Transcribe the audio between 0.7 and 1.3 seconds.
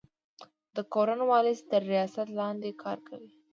د کورن